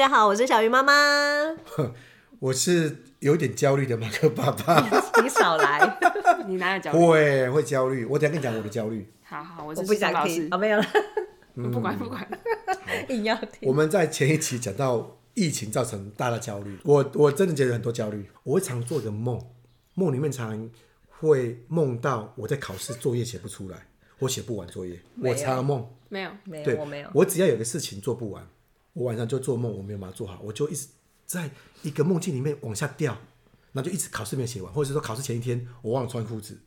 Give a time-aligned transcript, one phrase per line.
[0.00, 0.94] 家好，我是小鱼妈妈。
[2.40, 4.80] 我是有点焦虑的马克爸爸。
[5.22, 5.98] 你少来，
[6.48, 6.98] 你哪有焦虑？
[6.98, 9.06] 会会焦虑，我等下跟你讲我的焦虑。
[9.22, 10.48] 好好，我是我不想听。
[10.50, 10.86] 哦，没有了，
[11.56, 12.26] 嗯、不管不管，
[13.10, 13.68] 硬要听。
[13.68, 18.24] 我们在前一期讲到疫情造成大的焦虑，我我真的觉得很多焦虑。
[18.42, 19.38] 我会常做一个梦，
[19.92, 20.70] 梦里面常
[21.10, 23.76] 会梦到我在考试作业写不出来，
[24.20, 25.86] 我写不完作业，我常梦。
[26.08, 27.10] 没有，没有，对，我没有。
[27.12, 28.42] 我只要有个事情做不完，
[28.92, 30.88] 我晚上就做梦，我没有把它做好，我就一直
[31.26, 31.50] 在
[31.82, 33.12] 一个梦境里面往下掉，
[33.72, 36.58] 然后就一直考试没有写完，或者是说考试前一天我忘了穿裤子，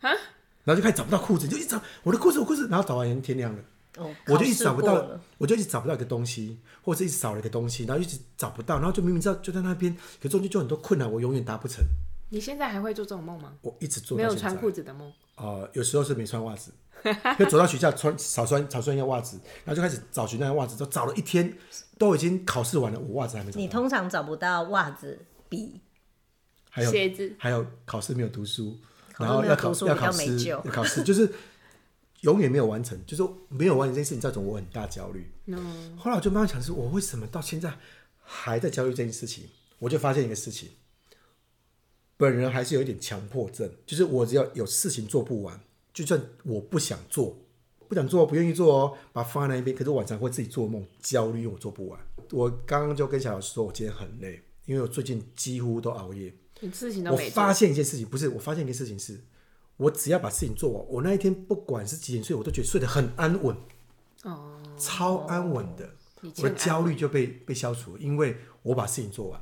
[0.00, 0.16] 然
[0.66, 3.62] 后就开始找不到裤子，就一直找我的裤子，我裤子，然后找完天亮了，
[3.96, 11.84] 哦，我就一直找不到，我就一直找不到一个东西，或者是一直少了一个东西，然后一直找不到，然后就明明知道就在那边，可中间就很多困难，我永远达不成。
[12.30, 13.54] 你现在还会做这种梦吗？
[13.62, 15.10] 我一直做，没有穿裤子的梦。
[15.38, 16.72] 呃，有时候是没穿袜子。
[17.38, 21.56] 就走到学校穿少穿少穿一下袜子，然后就开始找寻那些袜子，都找了一天，
[21.96, 23.60] 都已经考试完了，我袜子还没找到。
[23.60, 25.16] 你通常找不到袜子、
[25.48, 25.80] 笔，
[26.68, 28.76] 还有鞋子，还有考试没有读书，
[29.16, 31.32] 然后要考要考试要考试， 就是
[32.22, 35.30] 永远没有完成，就是没有完成这件事情，造成我很大焦虑。
[35.46, 37.72] 嗯，后来我就慢慢想说，我为什么到现在
[38.24, 39.44] 还在焦虑这件事情？
[39.78, 40.70] 我就发现一个事情，
[42.18, 45.58] 本人还是有一点强迫症，就是我只要有事情做不完。
[45.94, 47.36] 就算我不想做，
[47.88, 49.74] 不想做，不愿意做哦，把它放在那一边。
[49.74, 51.98] 可是晚上会自己做梦，焦虑，因为我做不完。
[52.32, 56.34] 我刚刚就跟小老师说，我今天很累，因为我最近几乎都熬夜。
[56.60, 57.24] 你事情都没。
[57.24, 59.20] 我发现一件事情，不是我发现一件事情是，
[59.76, 63.56] 我只要把事情做完，我那一天不管是几点睡，我都觉得睡得很安稳，
[64.24, 65.86] 哦，超安稳的，
[66.22, 69.40] 哦、我的焦虑就被被消除了，因为我把事情做完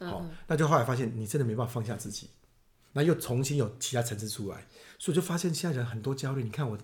[0.00, 2.28] 哦，那就后来发现，你真的没办法放下自己。
[2.92, 4.66] 那又重新有其他层次出来，
[4.98, 6.42] 所以我就发现现在人很多焦虑。
[6.42, 6.76] 你看我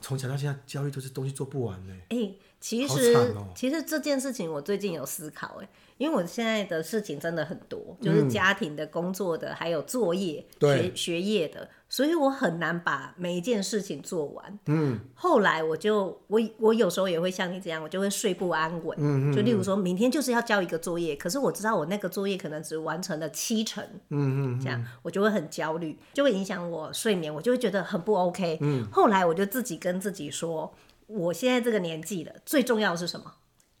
[0.00, 1.92] 从小到现在焦虑都是东西做不完呢。
[2.10, 5.68] 哎、欸，其实、喔、其实这件事情我最近有思考哎。
[5.98, 14.58] 因为我现在的事情真的很多，就是家庭的、工作的，嗯、还有作业、学学业的，所以我很难把每一件事情做完。
[14.66, 18.96] 嗯，后来我就我我有时候也会像你这样，我就会睡不安稳。
[19.00, 23.82] 嗯，就例如说明天就是要交一个作业，可是我知道我那个作业可能只完成了七成。
[24.10, 28.56] 嗯嗯，这样我就会很焦虑，就会影响我睡眠，我就会觉得很不 OK。
[28.60, 30.72] 嗯，后来我就自己跟自己说，
[31.08, 33.34] 我现在这个年纪了，最重要的是什么？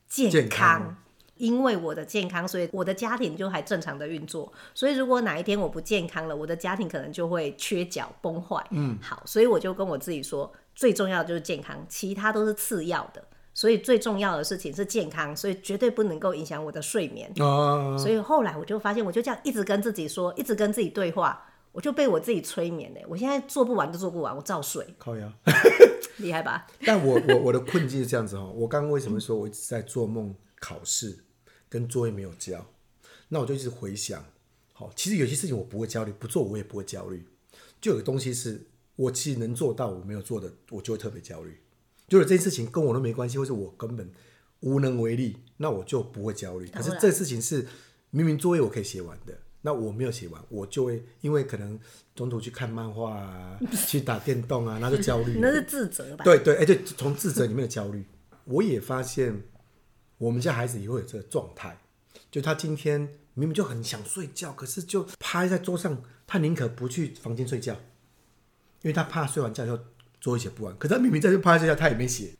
[0.08, 0.40] 健康。
[0.40, 0.96] 健康
[1.36, 4.52] 因为我的健康，所以我的家庭就还正常的运作。
[4.74, 8.66] 所以如果哪一天我不健康了，我的家庭可能就会缺角崩坏。
[8.70, 13.22] 嗯，好，所以我就跟我自己说，最重要的就是健康，其他都是次要的。
[13.54, 17.32] 所以最重要的事情是健康，所以绝对不能够影响我的睡眠。
[17.38, 17.96] 哦。
[17.96, 21.47] 所以后来我就发现，我就这样一直跟自己说，一直跟自己对话，
[21.78, 22.98] 我就被我自己催眠呢。
[23.06, 24.84] 我现在做不完就做不完，我照睡。
[24.98, 25.32] 靠腰，
[26.16, 26.66] 厉害吧？
[26.84, 28.52] 但我我我的困境是这样子哦。
[28.52, 31.18] 我刚刚为什么说我一直在做梦考试？
[31.68, 32.66] 跟作业没有交，
[33.28, 34.24] 那我就一直回想，
[34.72, 37.24] 好，其实有些事情我不会焦虑，不做我也不会焦虑。
[37.80, 41.60] 就有个东西是我其实能做到，我没有做的，我就会特别焦虑。
[42.08, 44.10] 就是这件事情跟我都没关系，或者我根本
[44.60, 46.66] 无能为力，那我就不会焦虑。
[46.68, 47.68] 可是这事情是
[48.10, 51.78] 明明作业我可以写完的，那我没有写完，我就会因为可能
[52.14, 55.38] 中途去看漫画啊， 去打电动啊，那就焦虑。
[55.42, 56.24] 那是自责吧？
[56.24, 58.04] 对对，哎、欸、对，从自责里面的焦虑，
[58.44, 59.42] 我也发现。
[60.20, 61.78] 我们家孩子也会有这个状态，
[62.28, 62.98] 就他今天
[63.34, 67.72] 明明就很想睡觉，可是就趴在桌上，他宁可不去房间睡觉，
[68.82, 69.78] 因为他怕睡完觉以后
[70.20, 70.76] 作业写不完。
[70.76, 72.34] 可是他明明在这趴在睡觉，他也没写，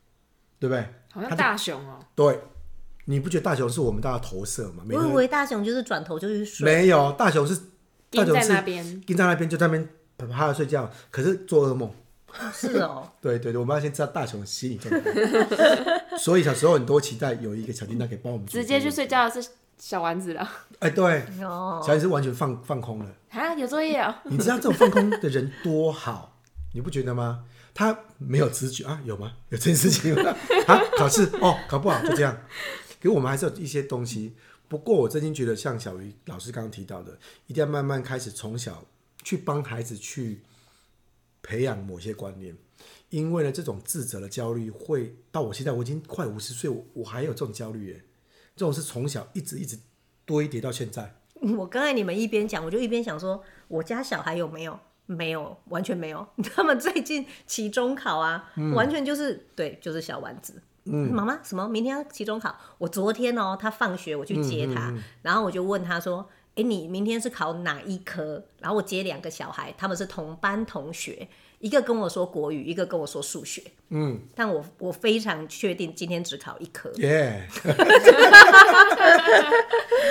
[0.59, 0.85] 对不对？
[1.13, 2.05] 好像大熊哦。
[2.17, 2.41] 对，
[3.11, 4.85] 你不觉得大雄是我们大家投射吗？
[4.91, 6.63] 我以为大雄就是转头就去睡。
[6.65, 7.55] 没有，大雄是
[8.13, 9.89] 大雄是在那边，盯在那边就在那边
[10.31, 11.91] 趴着睡觉，可是做噩梦。
[12.53, 15.11] 是哦， 对对对，我们要先知道大雄的心理状态。
[16.21, 18.47] 所以小时候很多期待有一个小叮当可以帮我们。
[18.47, 19.49] 直接去睡觉的是
[19.79, 20.43] 小丸子了。
[20.81, 23.07] 哎、欸，对，小丸子完全放放空了。
[23.31, 24.29] 啊，有作业啊、哦！
[24.31, 26.39] 你知道这种放空的人多好，
[26.75, 27.45] 你不觉得吗？
[27.73, 29.01] 他没有直觉啊？
[29.05, 29.33] 有吗？
[29.49, 30.31] 有这件事情吗？
[30.69, 32.37] 啊，考试哦，考不好就这样。
[33.01, 34.35] 可我们还是有一些东西。
[34.69, 38.85] 不过我真心觉得，像小鱼老师刚刚提到的，一定要慢慢开始从小
[39.23, 40.41] 去帮孩子去。
[41.41, 42.55] 培养某些观念，
[43.11, 48.03] 因为呢，这种自责的焦虑会到我现在，我已经快五十岁，我我还有这种焦虑耶。
[48.57, 49.79] 这种是从小一直一直
[50.27, 51.15] 堆叠到现在。
[51.57, 54.79] 我刚才你们一边讲，我就一边想说，我家小孩有没有？
[55.07, 56.27] 没有，完全没有。
[56.55, 60.61] 他们最近期中考啊，嗯、完全就是对，就是小丸子。
[60.91, 61.69] 嗯，妈妈，什么？
[61.69, 62.57] 明天要期中考？
[62.79, 66.29] 我昨天哦，他放学我去接他，嗯嗯嗯、然后我就问他说。
[66.55, 68.45] 哎，你明天是考哪一科？
[68.59, 71.29] 然后我接两个小孩，他们是同班同学，
[71.61, 73.63] 一个跟我说国语，一个跟我说数学。
[73.91, 76.91] 嗯，但我我非常确定今天只考一科。
[76.97, 77.47] 耶，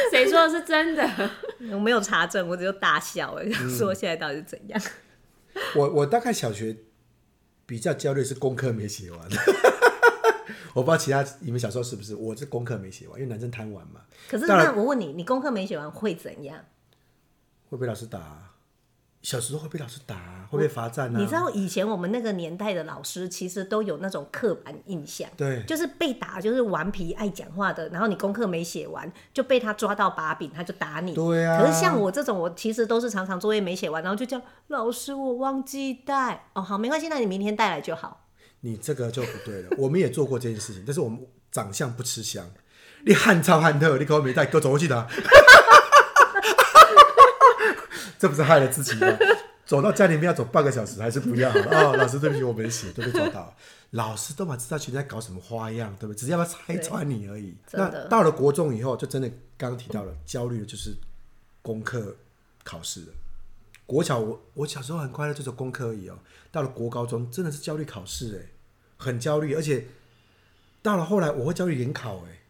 [0.09, 1.05] 谁说的是真的？
[1.73, 4.81] 我没有查证，我只有大笑哎，说现在到底是怎样？
[5.53, 6.77] 嗯、我我大概小学
[7.65, 9.19] 比较焦虑是功课没写完，
[10.77, 12.15] 我不知道其他你们小时候是不是？
[12.15, 14.01] 我这功课没写完，因为男生贪玩嘛。
[14.29, 16.59] 可是那我问你，你功课没写完会怎样？
[17.69, 18.43] 会被老师打、啊。
[19.23, 21.19] 小时候会被老师打、啊，会被罚站啊。
[21.19, 31.15] 你知道以前我们那个年代的老师，其实都有那种刻板印象，对，就是被打就是顽皮爱讲话的，然后你功课没写完就被他抓到把柄，他就打你。
[31.15, 31.59] 对啊。
[31.59, 36.49] 可是像我这种，我其实都是常常作业没写完，然后就叫老师我忘记带。
[36.53, 38.26] 哦，好，没关系，那你明天带来就好。
[38.61, 39.69] 你这个就不对了。
[39.79, 41.19] 我们也做过这件事情，但是我们
[41.51, 42.49] 长相不吃香。
[43.05, 45.07] 你汉超汉特，你给我没带，给我走过去的。
[48.19, 49.17] 这不是害了自己吗？
[49.65, 51.91] 走到家里面要走半个小时，还是不要好了？
[51.91, 53.55] 哦，老师对不起，我没写，都被抓到。
[53.91, 56.17] 老师都嘛知道学生在搞什么花样，对不对？
[56.17, 57.55] 只是要不要拆穿你而已。
[57.73, 60.95] 那到了国中以后，就真的刚刚提到了焦虑的就是
[61.61, 62.15] 功课
[62.63, 63.07] 考试了。
[63.87, 66.19] 国小我我小时候很快乐，就是功课而已哦。
[66.51, 68.51] 到了国高中，真的是焦虑考试哎，
[68.97, 69.87] 很焦虑，而且
[70.83, 72.43] 到了后来我会焦虑联考哎，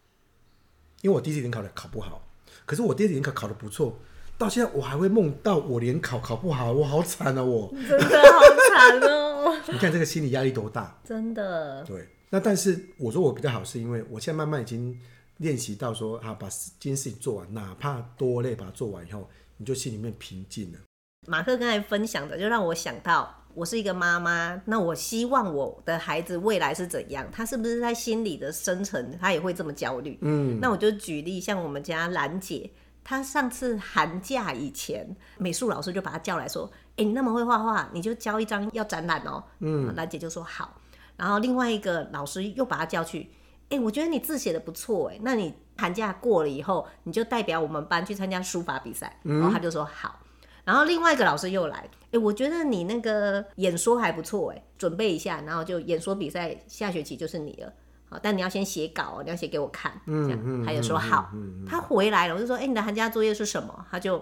[1.02, 2.28] 因为我第一次联考的考不好，
[2.66, 3.98] 可是我第二次联考考得不错。
[4.38, 7.44] 到现在我还会梦到我联考考不好，我好惨啊！
[7.44, 9.58] 我真的好惨哦！
[9.74, 11.00] 你看这个心理压力多大？
[11.04, 11.84] 真的。
[11.86, 14.96] 对，那但是我说我比较好，是因为我现在慢慢已经
[15.38, 20.80] 练习到说啊，把这件事情做完，哪怕多累，把它做完以后，你就心里面平静了。
[21.28, 27.28] 马克刚才分享的，就让我想到，我是一个妈妈，那我希望我的孩子未来是怎样？
[27.32, 30.18] 他是不是在心里的深层，他也会这么焦虑？
[30.22, 32.72] 嗯，那我就举例，像我们家兰姐。
[33.04, 35.08] 她上次寒假以前，
[35.38, 40.82] 美术老师就把她叫来说：“哎、欸，你那么会画画，你就交一张要展览哦。”嗯，兰姐就说好。
[41.16, 43.30] 然后另外一个老师又把她叫去
[43.72, 50.20] ：“哎、欸，我觉得你字写的不错，哎，那你寒假过了以后，你就代表我们班去参加书法比赛。”然后她就说好。
[50.68, 51.78] 然后另外一个老师又来
[52.08, 57.72] ：“哎、欸，我觉得你那个演说还不错，哎，准备一下，然后就演说比赛下学期就是你了。”
[58.10, 60.38] 好，但你要先写稿，你要写给我看，这样。
[60.44, 61.30] 嗯、他就说好。
[61.66, 63.86] 他回来了，我就说，哎、欸，你的寒假作业是什么？
[63.90, 64.22] 他就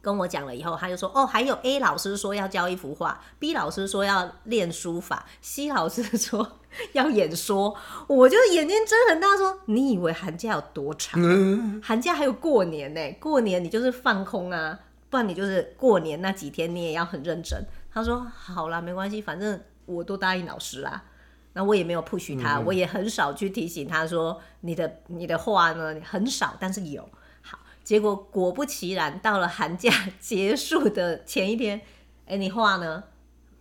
[0.00, 6.58] 跟我讲了以后，他就说，哦，还有 A 老师说要交一幅画，B 老师说要练书法， C 老师说
[6.92, 7.76] 要演说。
[8.08, 11.20] 我就眼睛睁很大，说，你以为寒假有多长？
[11.22, 14.78] 嗯、寒假还有过年呢，过年你就是放空啊，
[15.12, 17.62] 不然你就是过年那几天你也要很认真。
[17.92, 21.04] 他说，好啦，没关系，反正我都答应老师啦。
[21.52, 27.06] 那我也没有 push 他、嗯，我也很少去提醒他说，你的你的话呢很少，但是有
[27.42, 27.58] 好。
[27.84, 31.76] 结果果不其然，到了寒假结束的前一天，
[32.24, 33.04] 哎、欸，你画呢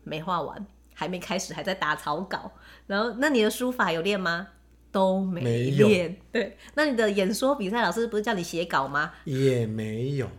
[0.06, 2.53] 没画完，还没开始，还在打草稿。
[2.88, 4.48] 然后，那你的书法有练吗？
[4.89, 6.15] 都没练。
[6.31, 9.12] 对，那你的演说比赛老师不是叫你写稿吗？
[9.25, 10.30] 也没有。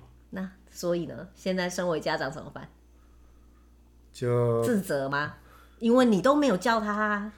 [0.72, 2.68] 那所以呢，现在身为家长怎么办？
[4.12, 5.34] 就自责吗？
[5.78, 7.32] 因为你都没有叫他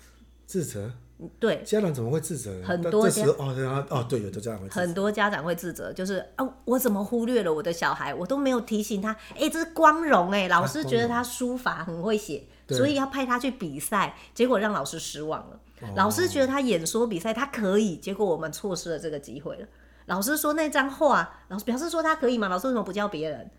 [0.47, 0.91] 自责，
[1.39, 2.63] 对，家长怎么会自责？
[2.65, 4.69] 很多家哦，哦，对，有的家长会。
[4.69, 8.15] 很多家长会自责，就是啊，我怎么忽略了我的小孩？
[8.15, 9.13] 我都没有提醒他。
[9.31, 15.61] 哎、欸，这是光荣哎，老师觉得他书法很会写，所以要派他去比赛，结果让老师失望了。
[15.97, 19.67] 老师觉得他演说比赛他可以，结果我们错失了这个机会了。
[20.07, 22.49] 老师说那张画，老师表示说他可以吗？
[22.49, 23.51] 老师为什么不叫别人？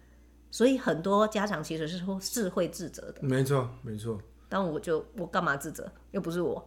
[0.51, 3.15] 所以很多家长其实是会是会自责的。
[3.21, 4.17] 没错，没错。
[4.47, 5.91] 但我就我干嘛自责？
[6.11, 6.65] 又不是我，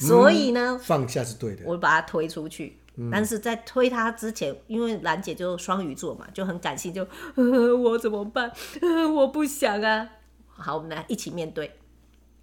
[0.00, 1.62] 所以呢，嗯，放下是对的。
[1.64, 8.52] 我把他推出去，嗯，但是在推他之前，因为兰姐就双鱼座嘛，就很感性，就呵 我怎么办？
[9.14, 10.10] 我不想啊。
[10.48, 11.78] 好，我们来一起面对。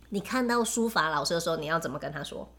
[0.10, 2.50] 你看到书法老师的时候，你要怎么跟他说？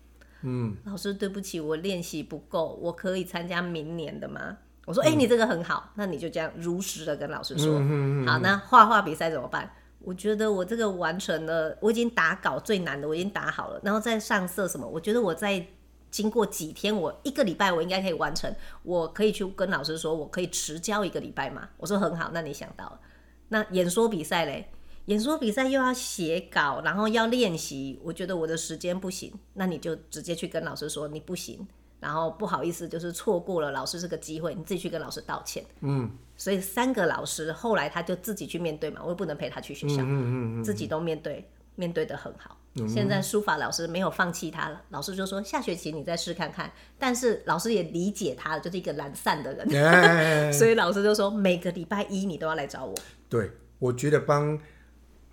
[0.45, 4.57] 嗯，老师，对不起，我练习不够，我可以参加明年的吗？
[4.87, 7.79] 我说，哎，欸，你这个很好，那你就这样如实的跟老师说。
[7.81, 9.71] 嗯，好，那画画比赛怎么办？
[10.01, 15.67] 我觉得我这个完成了，我已经打稿最难的我已经打好了，然后再上色什么，我觉得我在
[16.11, 21.71] 经过几天，我一个礼拜我应该可以完成，我可以去跟老师说，我可以迟交一个礼拜吗？
[21.79, 23.01] 我说很好，那你想到了，
[23.49, 24.71] 那演说比赛嘞？
[25.06, 31.66] 演说比赛又要写稿，然后要练习，我觉得我的时间不行，那你就直接去跟老师说你不行。
[32.00, 35.64] 然后不好意思，就是错过了老师这个机会，你自己去跟老师道歉。
[35.80, 42.58] 嗯，所以三个老师后来他就自己去面对嘛，我又不能陪他去学校，嗯嗯嗯，自己都面对，面对的很好。
[42.75, 42.87] 嗯。
[42.87, 46.70] 现在书法老师没有放弃他了，老师就说下学期你再试看看。
[46.99, 52.94] 但是老师也理解他了，就是一个懒散的人，欸、 所以老师就说每个礼拜一你都要来找我。
[53.30, 54.58] 对，我觉得帮。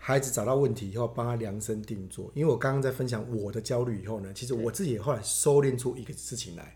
[0.03, 2.31] 孩子找到问题以后，帮他量身定做。
[2.33, 6.75] 因为我刚刚在分享我的焦虑以后呢，其实我自己也后来收敛出一个事情来，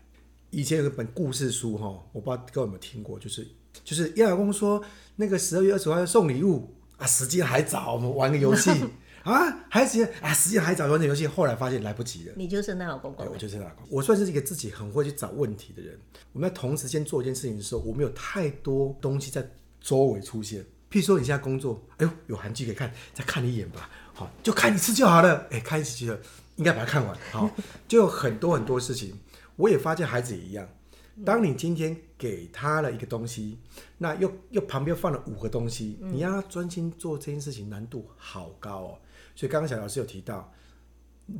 [0.50, 3.44] 以前有一本故事书哈，我不知道各位有没有听过，就是
[3.82, 4.80] 就是叶老公说
[5.16, 8.70] 那个十二月二十号要送礼物啊，时间还早，我们玩个游戏
[9.24, 12.34] 啊，还时间啊，时间还早玩个游戏，后来发现来不及了。
[12.36, 13.84] 你就是那老公公，对，我就是那老公。
[13.90, 15.98] 我算是一个自己很会去找问题的人。
[16.32, 19.44] 我们在同时间做一件事情的时候，我们有太多东西在
[19.80, 20.64] 周围出现。
[20.96, 25.46] 譬如说，你现在工作，哎呦，有韩剧可以看，再看一眼吧，好，就看一次就好了。
[25.50, 26.18] 哎，看一次就
[26.56, 27.50] 应该把它看完，好，
[27.86, 29.14] 就有很多很多事情。
[29.56, 30.66] 我也发现孩子也一样。
[31.22, 33.58] 当你今天给他了一个东西，
[33.98, 38.98] 那又又旁边放了五个东西，你让他专心做这件事情，难度好高哦。
[39.34, 40.50] 所以刚刚小老师有提到，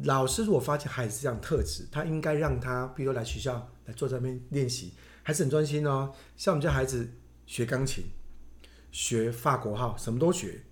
[0.03, 6.13] 老师如果发现孩子这样特质，他应该让他，比如说来学校来坐在这边练习，还是很专心哦。
[6.37, 7.11] 像我们家孩子
[7.47, 8.05] 学钢琴、
[8.97, 10.63] 学法国号，什么都学，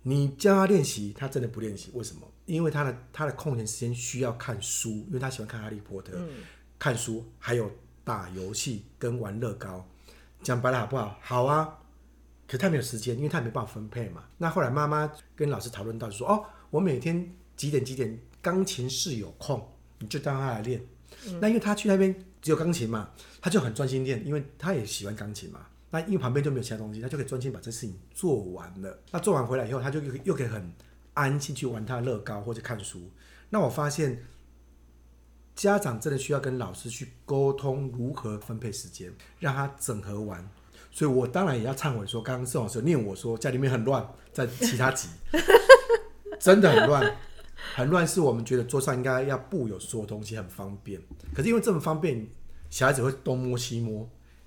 [0.00, 1.90] 你教他练习，他真的不练习。
[1.92, 2.26] 为什么？
[2.46, 6.14] 因为他的他的空闲时间需要看书，因为他喜欢看哈利波特。
[6.16, 6.26] 嗯
[6.78, 7.70] 看书，还有
[8.02, 9.86] 打游戏跟玩乐高，
[10.42, 11.18] 讲白了好不好？
[11.20, 11.78] 好啊，
[12.48, 14.24] 可他没有时间，因为他没办法分配嘛。
[14.38, 20.82] 那后来妈妈跟老师讨论到说，说哦，我每天几点几点钢琴室有空，你就让他来练。
[21.26, 23.10] 嗯、那因为他去那边只有钢琴嘛，
[23.42, 25.66] 他就很专心练，因为他也喜欢钢琴嘛。
[25.96, 28.98] 那因为旁边就没有其他东西，他就可以专心把这事情做完了。
[29.10, 30.72] 那做完回来以后，他就又可以很
[31.14, 33.10] 安心去玩他的乐高或者看书。
[33.50, 34.22] 那我发现。
[35.56, 40.46] 家长真的需要跟老师去沟通如何分配时间，让他整合完。
[40.90, 45.08] 所以我当然也要忏悔说，刚刚宋老师念我说家里面很乱，在其他集
[46.38, 47.16] 真的很乱，
[47.74, 51.00] 很乱是我们觉得桌上应该要布有所有东西，很方便。
[51.34, 52.28] 可是因为这么方便，
[52.68, 54.06] 小孩子会东摸西摸，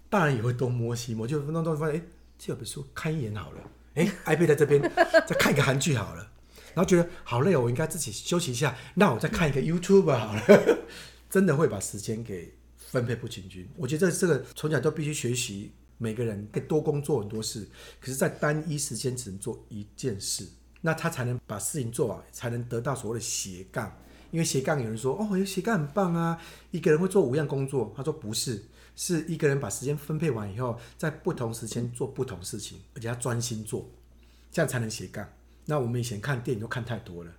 [0.10, 2.04] 大人也会东摸西摸，就弄弄发现，哎，
[2.38, 3.62] 这本书看一眼好了，
[3.96, 4.82] 哎，iPad 在这边，
[5.28, 6.32] 再看一个韩剧好了。
[6.74, 8.76] 然后觉得好累哦，我应该自己休息一下。
[8.94, 10.78] 那我再看一个 YouTube 好了，
[11.30, 13.68] 真的会把时间给分配不平均。
[13.76, 17.68] 我觉得这个从小都必须学习，每个人可以多工作很多事，
[18.00, 20.48] 可是，在单一时间只能做一件事，
[20.82, 23.92] 那他才能把事情做完，才能得到所谓的斜杠。
[24.32, 26.40] 因为斜杠有人说哦，有斜杠很棒啊，
[26.70, 27.92] 一个人会做五样工作。
[27.98, 28.64] 他说不是，
[29.02, 33.90] 是一个人把时间分配完以后，在不同时间做不同事情，而且要专心做，
[34.52, 35.26] 这样才能斜杠。
[35.68, 37.32] 那我们以前看电影都看太多了，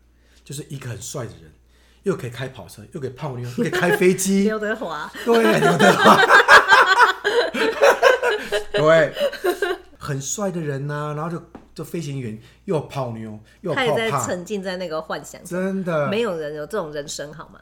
[0.43, 1.53] 就是一个很帅的人，
[2.05, 4.45] 又可以开跑车，又可以泡妞， 又可以开飞机。
[4.45, 6.17] 刘德华，对，刘德华，
[8.73, 9.15] 对，
[9.99, 17.61] 很帅的人呐、啊，然后就就飞行员，又泡妞，又他也在沉浸在那个幻想，真的，没有人有这种人生好吗？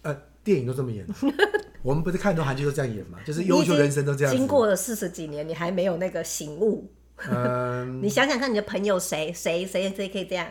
[0.00, 1.04] 呃，电影都这么演，
[1.82, 4.32] 我们不是看很多韩剧都这样演嘛，就是优秀人生都这样。
[4.32, 6.88] 经过了四十几年，你还没有那个醒悟。
[7.28, 10.46] 嗯， 你想想看，你的朋友谁谁谁谁可以这样？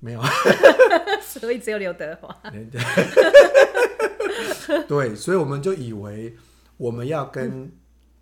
[0.00, 0.20] 没有，
[1.22, 2.36] 所以只有刘德华。
[4.88, 6.34] 对，所以我们就以为
[6.76, 7.70] 我们要跟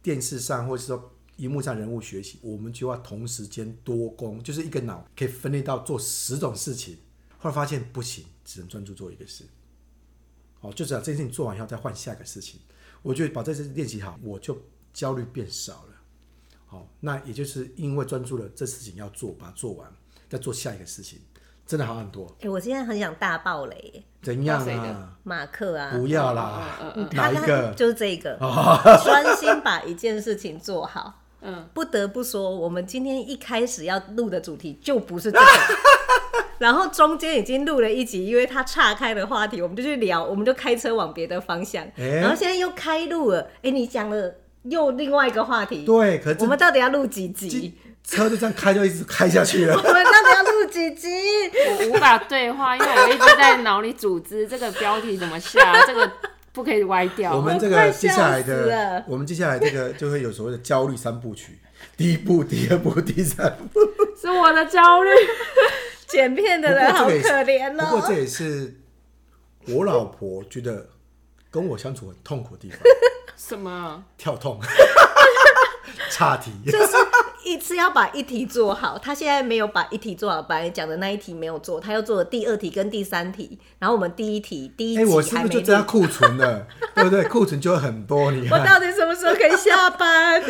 [0.02, 6.98] 电视上或者说荧幕上人物学习，我们就要同时间多工，就是一个脑可以分裂到做十种事情。
[7.38, 9.44] 后来发现不行，只能专注做一个事。
[10.64, 12.58] 哦，就只要这件事情做完以后，再换下一个事情。
[13.02, 14.56] 我觉得把这次练习好，我就
[14.94, 15.94] 焦虑变少了。
[16.66, 19.86] 好那也就是因为专注了这事情要做，把它做完，
[20.28, 21.20] 再做下一个事情，
[21.66, 22.26] 真的好很多。
[22.38, 24.04] 哎、欸，我现在很想大爆雷。
[24.22, 25.18] 怎样啊？
[25.22, 25.90] 马克啊？
[25.94, 26.78] 不要啦！
[27.12, 27.74] 哪一个？
[27.74, 28.38] 就是这个。
[29.04, 31.20] 专心把一件事情做好。
[31.42, 31.68] 嗯。
[31.74, 35.44] 不得不说，我们今天一开始要录的主题就不是这个，
[36.58, 41.84] 然后中间已经录了一集，因为他岔开的话题，我们就去聊，我们就开车往别的方向。
[41.96, 43.40] 欸、然后现在又开录了。
[43.56, 44.34] 哎、欸，你讲了。
[44.64, 47.74] 又另外一个话题，对，可是我们到底要录几集？
[48.02, 49.76] 车就这样开就一直开下去了。
[49.76, 51.06] 我们到底要录几集？
[51.68, 56.10] 我无法对话，因为我一直在脑里组织这个标题怎么下， 这个
[56.54, 57.36] 不可以歪掉。
[57.36, 61.58] 我们这个接下来的，我们接下来这个就会有所谓的焦虑三部曲：
[61.94, 63.80] 第一部、第二部、第三部。
[64.18, 65.10] 是我的焦虑。
[66.14, 67.86] 剪片的人好可怜哦。
[67.90, 68.80] 不过这也是
[69.68, 70.88] 我老婆觉得
[71.50, 72.78] 跟我相处很痛苦的地方。
[73.36, 74.04] 什么？
[74.16, 74.60] 跳痛，
[76.10, 76.92] 岔题，就是
[77.44, 78.96] 一次要把一题做好。
[78.96, 83.58] 他现在没有把一题做好，本来讲的那一题没有做，他又做了第二题跟第三题。
[83.80, 86.66] 然后我们第一题第一题，哎、欸，我是不是就这样库存了？
[86.94, 87.24] 对不对？
[87.24, 88.30] 库存就会很多。
[88.30, 90.40] 你看，我到底什么时候可以下班？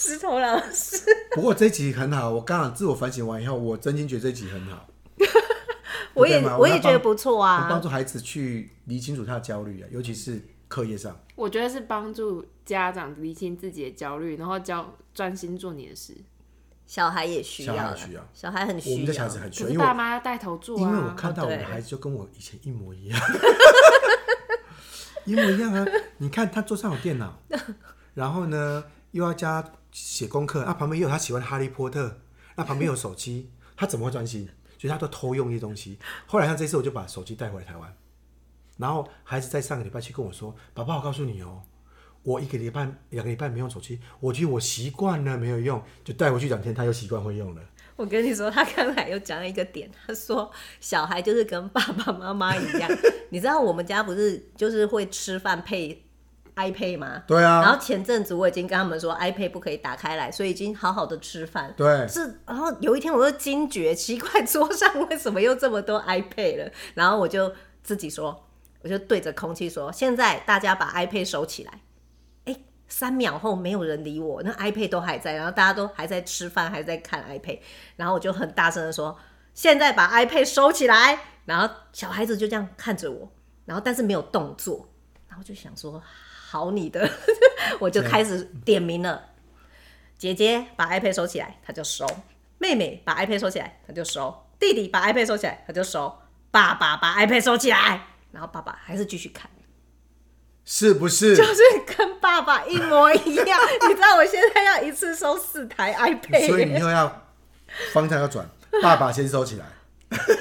[0.00, 1.04] 石头老师。
[1.36, 4.88] 不过这一集很好，我刚好自我反省完以后，我真心觉得这一集很好。
[6.14, 11.20] 我也我也觉得不错啊，帮助孩子去理清楚他的焦虑啊，尤其是课业上。
[11.36, 16.16] 我觉得是帮助家长理清自己的焦虑，然后教专心做你的事。
[16.86, 18.94] 小孩也需要，小孩需要，小孩很需要。
[18.94, 20.82] 我们的小孩子很需要，因为爸妈要带头做啊。
[20.82, 23.20] 因为我看到我的孩子就跟我以前一模一样。
[25.26, 25.86] 一模一样啊！
[26.16, 27.38] 你看他桌上有电脑，
[28.14, 32.18] 然后呢又要加写功课，啊旁边又有他喜欢哈利波特，
[32.56, 34.48] 那旁边有手机，他怎么会专心？
[34.78, 35.98] 所以他都偷用一些东西。
[36.26, 37.94] 后来像这次我就把手机带回来台湾，
[38.78, 41.62] 然后孩子在上个礼拜去跟我说：“爸爸，我告诉你哦，
[42.22, 47.62] 我一个礼拜、两个礼拜没用手机，我觉得我习惯了没有用，就带回去两天，他又习惯会用了。”
[47.96, 50.50] 我跟你说，他刚才又讲了一个点，他说
[50.80, 52.90] 小孩就是跟爸爸妈妈一样，
[53.28, 56.02] 你知道我们家不是就是会吃饭配
[56.66, 57.22] iPad 吗？
[57.26, 57.62] 对啊。
[57.62, 61.72] 然后前阵子我已经跟他们说 iPad 不可以打开来，所以已经好好的吃饭。
[61.76, 62.06] 对。
[62.08, 66.70] 是，然后有一天我就惊觉，奇怪桌上为什么又这么多 iPad 了？
[66.94, 67.52] 然后我就
[67.82, 68.46] 自己说，
[68.82, 71.80] 我就对着空气说，现在大家把 iPad 收起来。
[72.92, 77.60] 三秒后没有人理我，那 iPad 都还在，然后大家都还在吃饭，还在看 iPad，
[77.94, 79.16] 然后我就很大声的说
[79.54, 83.30] ：“现在把 iPad 收起来。”然后小孩子就这样看着我，
[83.64, 84.88] 然后但是没有动作，
[85.28, 86.02] 然后就想说
[86.50, 87.08] ：“好你的。
[87.78, 89.22] ”我就开始点名了
[90.18, 92.04] ：“姐姐把 iPad 收起来，他就收；
[92.58, 96.10] 妹妹把 iPad 收起来，他就收；弟弟把 iPad 收起来，他就收；
[96.50, 99.48] 爸爸把 iPad 收起来，然后爸爸还是继续看。”
[100.64, 101.36] 是不是？
[101.36, 101.62] 就是
[101.96, 103.60] 跟爸爸一模一样。
[103.88, 107.26] 你知道我现在要一次收四台 iPad，所以你又要
[107.92, 108.48] 方向要转，
[108.82, 109.66] 爸爸先收起来。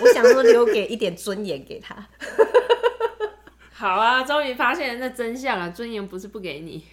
[0.01, 1.95] 我想说留给一点尊严给他。
[3.79, 5.71] 好啊，终于发现了那真相了。
[5.71, 6.83] 尊严不是不给你，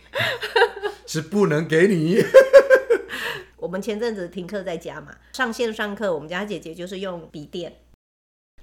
[1.04, 2.22] 是不能给你。
[3.58, 7.74] 我们前阵子停课在家嘛，上线上课，我们家姐姐就是用笔电。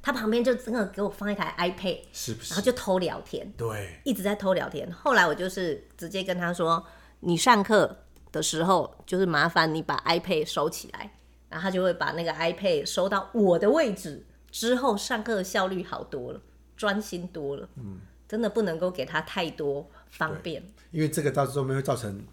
[0.01, 2.53] 他旁边就真的给我放一台 iPad，是不是？
[2.53, 4.89] 然后就偷聊天，对，一直在偷聊天。
[4.89, 6.81] 后来我就是直接跟他说
[7.19, 11.11] ：“你上课的时候，就是麻烦你把 iPad 收起来。”
[11.51, 14.25] 然后他就会把那个 iPad 收到我的位置。
[14.49, 16.41] 之后上课的效率好多了，
[16.77, 17.67] 专心多了。
[17.75, 22.23] 嗯，真的不能够给他太多方便，因为这个到时候会造成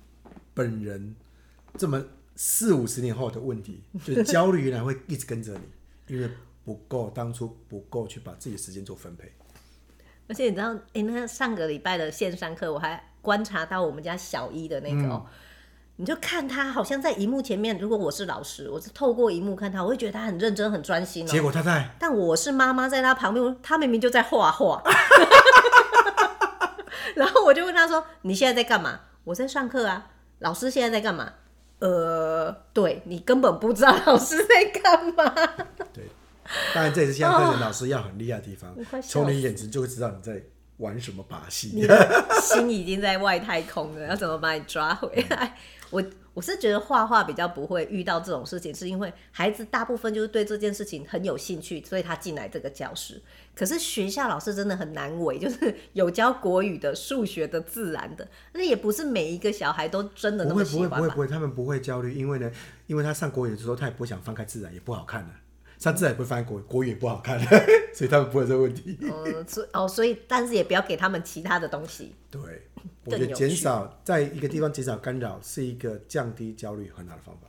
[0.54, 1.14] 本人
[1.76, 2.04] 这么
[2.36, 6.30] 四五十年后的问题， 就是焦虑原来会一直跟着你，因为。
[6.62, 9.32] 不够，当初不够去把自己的时间做分配。
[10.28, 15.30] 而且你知道，哎、欸，那上个礼拜的线上课，我还观察到我们家小一的那个哦、喔，嗯、
[15.96, 17.76] 你就看他好像在荧幕前面。
[17.78, 21.26] 如果我是老师，我是透过荧幕看他，我会觉得他很认真、很专心。
[21.26, 24.80] 结果他在，但我是妈妈，在他旁边，他明明就在画画。
[27.14, 30.10] 然后我就问他说：“你现在在干嘛？”我在上课啊。
[30.40, 31.30] 老师现在在干嘛？
[31.80, 35.34] 呃，对，你根本不知道老师在干嘛。
[35.92, 36.04] 对。
[36.74, 40.42] 当然，这也是现在课程老师要很厉害的地方，从、哦、你眼神就会知道你在
[40.80, 41.70] 玩什么把戏。
[41.74, 45.56] 你的 心已经在外太空了，要怎么把你抓回来？
[45.90, 46.02] 我
[46.34, 53.20] 我是觉得画画比较不会遇到这种事情，是因为孩子大部分就是对这件事情很有兴趣，所以他进来这个教室。
[53.56, 60.88] 可是学校老师真的很难为，就是有教国语的、数学的、自然的，那也不是每一个小孩都真的那么喜欢。
[60.88, 62.48] 不会，不会，不会，不会，他们不会焦虑，因为呢，
[62.86, 65.34] 因为他上国语的时候，他也不想翻开自然，也不好看的。
[65.80, 67.40] 上自然也不会翻国语，国语也不好看，
[67.92, 68.98] 所以他们不会有这个问题。
[69.00, 72.14] 嗯，所哦，所以但是也不要给他们其他的东西。
[72.30, 72.40] 对，
[73.06, 77.48] 我觉得减少在一个地方减少干扰是一个降低焦虑很好的方法。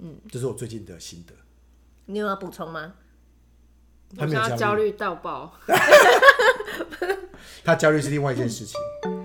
[0.00, 1.32] 嗯，这是我最近的心得。
[2.04, 2.92] 你有要补充吗？
[4.16, 5.54] 他没有焦虑到爆。
[7.64, 8.78] 他焦虑是另外一件事情，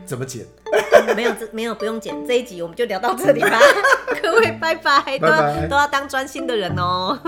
[0.06, 0.46] 怎么减？
[1.16, 2.26] 没有，没有，不用剪。
[2.26, 3.60] 这一集我们就聊到这里吧。
[4.22, 7.20] 各位，拜拜，都要都要当专心的人哦。